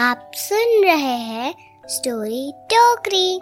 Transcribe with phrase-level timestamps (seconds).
[0.00, 1.54] आप सुन रहे हैं
[1.86, 3.40] स्टोरी टोकरी।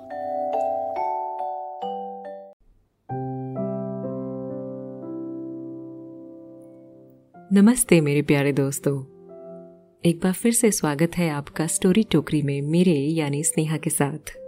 [7.61, 8.99] नमस्ते मेरे प्यारे दोस्तों।
[10.05, 14.39] एक बार फिर से स्वागत है आपका स्टोरी टोकरी में मेरे यानी स्नेहा के साथ।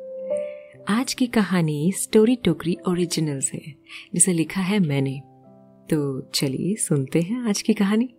[0.88, 3.74] आज की कहानी स्टोरी टोकरी ओरिजिनल्स है,
[4.14, 5.20] जिसे लिखा है मैंने।
[5.90, 8.14] तो चलिए सुनते हैं आज की कहानी।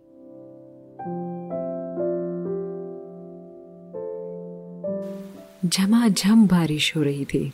[5.64, 7.52] झमाझम बारिश हो रही थी।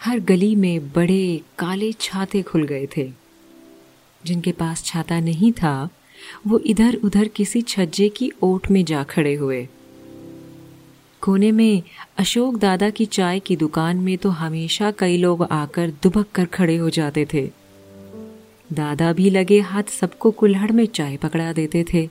[0.00, 3.12] हर गली में बड़े काले छाते खुल गए थे।
[4.26, 5.88] जिनके पास छाता नहीं था,
[6.46, 9.68] वो इधर उधर किसी छज्जे की ओट में जा खड़े हुए।
[11.20, 11.82] कोने में
[12.18, 16.76] अशोक दादा की चाय की दुकान में तो हमेशा कई लोग आकर दुबक कर खड़े
[16.76, 17.50] हो जाते थे।
[18.72, 22.08] दादा भी लगे हाथ सबको कुल्हड़ में चाय पकड़ा देते थे।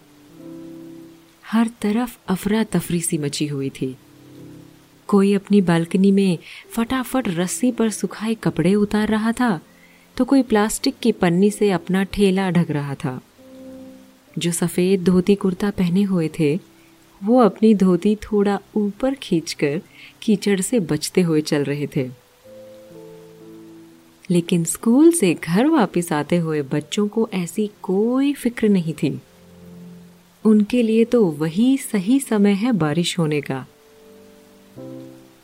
[1.45, 3.97] हर तरफ़ अफरा तफरी सी मची हुई थी।
[5.08, 6.38] कोई अपनी बालकनी में
[6.70, 9.59] फटाफट रस्सी पर सुखाए कपड़े उतार रहा था
[10.17, 13.22] तो कोई प्लास्टिक की पन्नी से अपना ठेला ढक रहा था।
[14.38, 16.59] जो सफ़ेद धोती कुर्ता पहने हुए थे,
[17.23, 19.81] वो अपनी धोती थोड़ा ऊपर खींचकर
[20.22, 22.09] कीचड़ से बचते हुए चल रहे थे।
[24.30, 29.22] लेकिन स्कूल से घर वापस आते हुए बच्चों को ऐसी कोई फ़िक्र नहीं थी।
[30.45, 33.66] उनके लिए तो वही सही समय है बारिश होने का।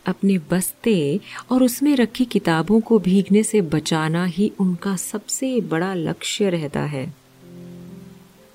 [0.05, 1.19] अपने बस्ते
[1.51, 7.14] और उसमें रखी किताबों को भीगने से बचाना ही उनका सबसे बड़ा लक्ष्य रहता है।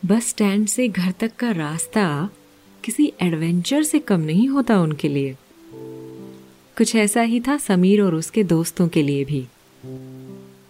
[0.07, 2.31] बस स्टैंड से घर तक का रास्ता
[2.85, 5.37] किसी एडवेंचर से कम नहीं होता उनके लिए।
[6.79, 9.47] कुछ ऐसा ही था समीर और उसके दोस्तों के लिए भी।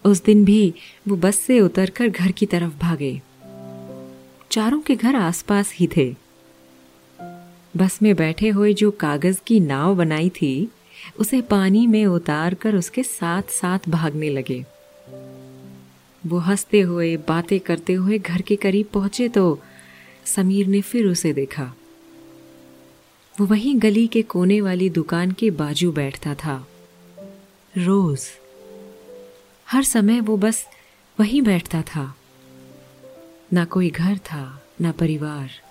[0.05, 0.75] उस दिन भी
[1.09, 3.23] वो बस से उतरकर घर की तरफ़ भागे।
[4.51, 6.26] चारों के घर आसपास ही थे।
[7.77, 10.71] बस में बैठे हुए जो कागज़ की नाव बनाई थी,
[11.19, 14.65] उसे पानी में उतार कर उसके साथ साथ भागने लगे।
[16.27, 19.63] वो हँसते हुए, बातें करते हुए घर के करीब पहुँचे तो
[20.25, 21.75] समीर ने फिर उसे देखा।
[23.41, 26.69] वो वहीं गली के कोने वाली दुकान के बाजू बैठता था।
[27.79, 28.21] रोज।
[29.71, 30.67] हर समय वो बस
[31.21, 32.17] वहीं बैठता था।
[33.53, 35.66] ना कोई घर था, ना परिवार।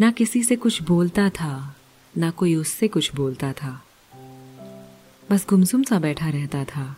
[0.00, 1.76] ना किसी से कुछ बोलता था,
[2.16, 3.84] ना कोई उससे कुछ बोलता था।
[5.30, 6.96] बस गुमसुम सा बैठा रहता था।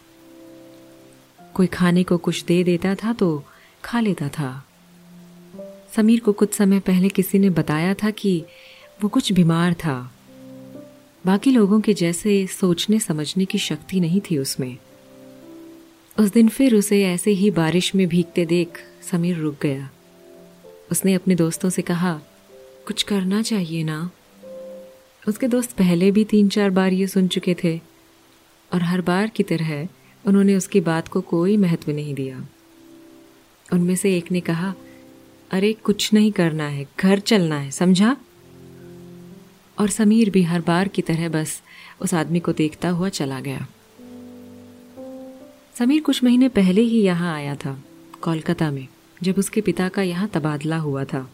[1.54, 3.44] कोई खाने को कुछ दे देता था तो
[3.84, 4.66] खा लेता था।
[5.96, 8.44] समीर को कुछ समय पहले किसी ने बताया था कि
[9.02, 10.12] वो कुछ बीमार था।
[11.26, 14.76] बाकी लोगों के जैसे सोचने समझने की शक्ति नहीं थी उसमें।
[16.18, 18.68] उस दिन फिर उसे ऐसे ही बारिश में भीगते देख
[19.10, 19.90] समीर रुक गया।
[20.90, 22.20] उसने अपने दोस्तों से कहा
[22.86, 24.10] कुछ करना चाहिए ना?
[25.28, 27.80] उसके दोस्त पहले भी तीन चार बार ये सुन चुके थे,
[28.72, 29.88] और हर बार की तरह
[30.26, 32.46] उन्होंने उसकी बात को कोई महत्व नहीं दिया।
[33.72, 34.74] उनमें से एक ने कहा,
[35.50, 38.16] अरे, कुछ नहीं करना है, घर चलना है, समझा?
[39.78, 41.62] और समीर भी हर बार की तरह बस
[42.00, 43.66] उस आदमी को देखता हुआ चला गया।
[45.78, 47.84] समीर कुछ महीने पहले ही यहाँ आया था,
[48.22, 48.88] कोलकाता में,
[49.22, 51.30] जब उसके पिता का यहाँ तबादला हुआ था।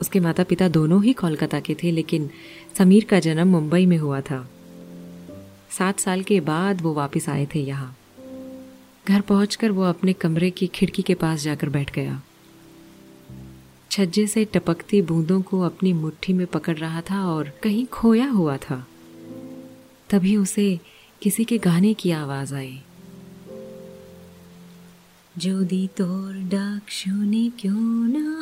[0.00, 2.30] उसके माता पिता दोनों ही कोलकाता के थे, लेकिन
[2.78, 4.50] समीर का जन्म मुंबई में हुआ था।
[5.70, 7.96] सात साल के बाद वो वापस आए थे यहाँ।
[9.08, 12.22] घर पहुंचकर वो अपने कमरे की खिड़की के पास जाकर बैठ गया।
[13.90, 18.56] छज्जे से टपकती बूंदों को अपनी मुट्ठी में पकड़ रहा था और कहीं खोया हुआ
[18.56, 18.86] था।
[20.10, 20.80] तभी उसे
[21.22, 22.80] किसी के गाने की आवाज़ आई।
[25.38, 28.35] जोदी तोर डाक्षुनी क्यों ना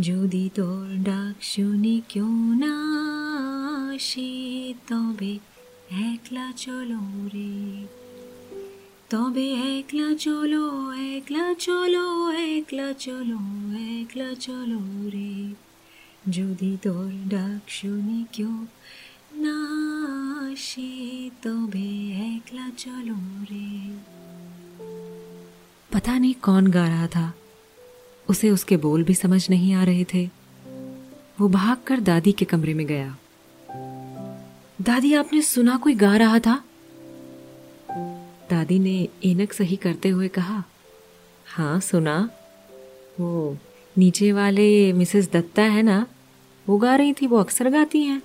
[0.00, 2.74] যদি তোর ডাক শুনি কেউ না
[3.94, 5.38] আসি, তবে
[5.90, 7.00] একলা চলো
[7.34, 7.86] রে।
[9.10, 13.38] তবে একলা চলো একলা চলো একলা চলো
[14.00, 15.54] একলা চলো রে।
[16.30, 18.66] যদি তোর ডাক শুনি কেউ
[19.32, 19.58] না
[20.52, 23.16] আসে, তবে একলা চলো
[23.50, 24.13] রে।
[25.94, 27.34] पता नहीं कौन गा रहा था।
[28.30, 30.30] उसे उसके बोल भी समझ नहीं आ रहे थे।
[31.40, 33.16] वो भागकर दादी के कमरे में गया।
[34.82, 36.64] दादी, आपने सुना कोई गा रहा था?
[38.50, 40.64] दादी ने एनक सही करते हुए कहा
[41.46, 42.30] हाँ सुना।
[43.20, 43.58] वो
[43.98, 46.06] नीचे वाले मिसेस दत्ता है ना?
[46.68, 48.22] वो गा रही थी, वो अक्सर गाती हैं।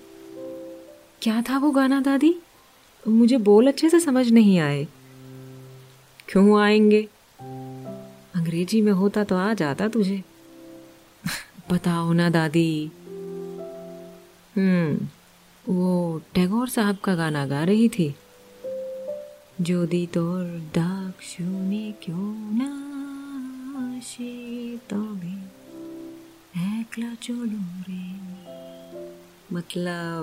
[1.22, 2.36] क्या था वो गाना दादी?
[3.08, 4.88] मुझे बोल अच्छे से समझ नहीं आए।
[6.28, 7.08] क्यों आएँगे?
[8.49, 10.23] अंग्रेजी में होता तो आ जाता तुझे
[11.71, 12.71] बताओ ना दादी
[14.57, 15.09] हम्म
[15.65, 15.93] वो
[16.35, 18.15] टैगोर साहब का गाना गा रही थी
[19.63, 20.41] যদি তোর
[20.75, 22.23] ডাক শুনে কেউ
[22.61, 22.71] না
[23.83, 24.33] আসে
[24.91, 25.35] তবে
[26.73, 28.07] একলা चलो रे
[29.55, 30.23] मतलब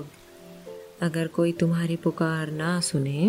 [1.02, 3.22] अगर कोई तुम्हारी पुकार ना सुने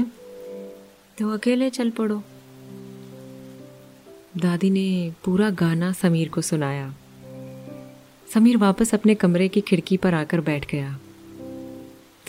[1.19, 2.19] तो अकेले चल पड़ो
[4.38, 6.96] दादी ने पूरा गाना समीर को सुनाया।
[8.34, 11.00] समीर वापस अपने कमरे की खिड़की पर आकर बैठ गया।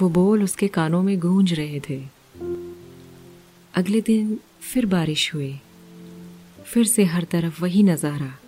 [0.03, 2.05] वो बोल उसके कानों में गूंज रहे थे।
[3.75, 5.61] अगले दिन फिर बारिश हुई।
[6.65, 8.39] फिर से हर तरफ़ वही नज़ारा।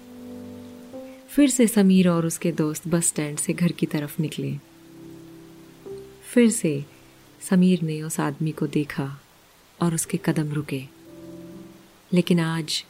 [1.28, 4.56] फिर से समीर और उसके दोस्त बस स्टैंड से घर की तरफ़ निकले।
[6.24, 6.84] फिर से
[7.50, 9.20] समीर ने उस आदमी को देखा
[9.82, 10.84] और उसके कदम रुके।
[12.12, 12.84] लेकिन आज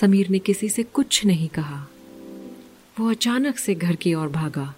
[0.00, 1.86] समीर ने किसी से कुछ नहीं कहा।
[3.00, 4.74] वो अचानक से घर की ओर भागा।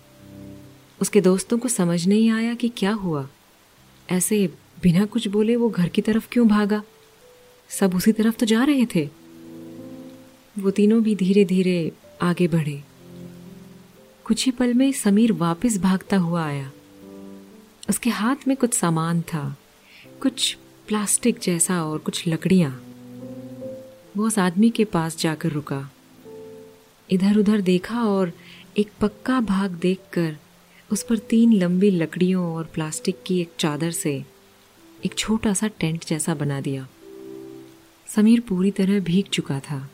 [1.00, 3.28] उसके दोस्तों को समझ नहीं आया कि क्या हुआ।
[4.10, 4.46] ऐसे
[4.82, 6.82] बिना कुछ बोले वो घर की तरफ़ क्यों भागा?
[7.68, 9.08] सब उसी तरफ़ तो जा रहे थे।
[10.58, 11.92] वो तीनों भी धीरे धीरे
[12.22, 12.82] आगे बढ़े।
[14.24, 16.72] कुछ ही पल में समीर वापस भागता हुआ आया।
[17.88, 19.56] उसके हाथ में कुछ सामान था।
[20.22, 20.58] कुछ
[20.88, 22.85] प्लास्टिक जैसा और कुछ लकड़ियाँ।
[24.16, 25.90] वो उस आदमी के पास जाकर रुका।
[27.10, 28.32] इधर उधर देखा और
[28.78, 30.36] एक पक्का भाग देखकर
[30.92, 34.24] उस पर तीन लंबी लकड़ियों और प्लास्टिक की एक चादर से
[35.04, 36.88] एक छोटा सा टेंट जैसा बना दिया।
[38.06, 39.90] समीर पूरी तरह भीग चुका था।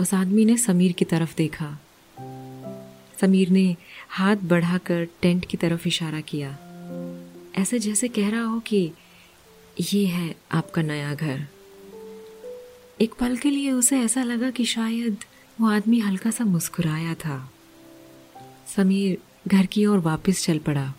[0.00, 1.78] उस आदमी ने समीर की तरफ़ देखा।
[3.20, 3.76] समीर ने
[4.08, 6.58] हाथ बढ़ाकर टेंट की तरफ़ इशारा किया।
[7.56, 8.92] ऐसे जैसे कह रहा हो कि
[9.92, 11.46] ये है आपका नया घर।
[13.00, 15.16] एक पल के लिए उसे ऐसा लगा कि शायद
[15.60, 17.52] वो आदमी हल्का सा मुस्कुराया था।
[18.76, 19.18] समीर
[19.48, 20.94] घर की ओर वापस चल पड़ा।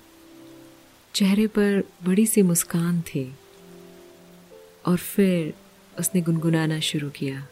[1.13, 3.33] चेहरे पर बड़ी सी मुस्कान थी
[4.85, 5.53] और फिर
[5.99, 7.47] उसने गुनगुनाना शुरू किया।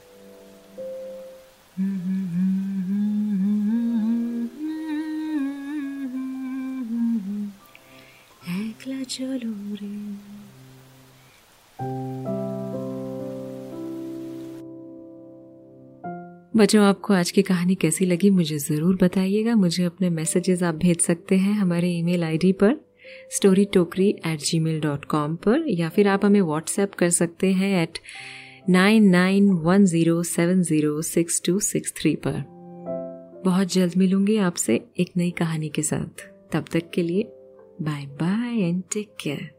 [9.09, 10.00] चलो रे।
[16.53, 21.01] बच्चों, आपको आज की कहानी कैसी लगी मुझे ज़रूर बताइएगा। मुझे अपने मैसेजेस आप भेज
[21.01, 22.75] सकते हैं हमारे ईमेल आईडी पर
[23.35, 27.71] story Tokri at Gmail dot com पर, या फिर आप हमें व्हाट्सएप कर सकते हैं
[27.81, 27.99] at
[28.69, 32.43] nine nine one zero seven zero six two six three पर।
[33.45, 37.23] बहुत जल्द मिलूँगी आपसे एक नई कहानी के साथ। तब तक के लिए
[37.81, 39.49] bye bye and take care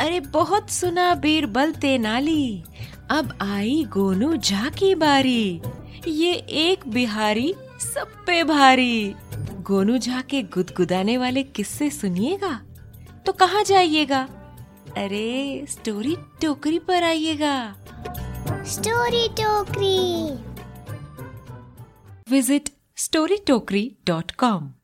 [0.00, 2.64] अरे बहुत सुना बीरबल तेनाली।
[3.10, 5.62] अब आई गोनू झा की बारी।
[6.08, 7.54] ये एक बिहारी
[7.94, 9.14] सब पे भारी।
[9.60, 12.62] गोनू झा के गुदगुदाने वाले किस्से सुनिएगा?
[13.26, 14.28] तो कहाँ जाइएगा?
[14.96, 17.76] अरे स्टोरी टोकरी पर आइएगा।
[18.66, 20.34] स्टोरी टोकरी।
[22.30, 24.77] Visit storytokri.com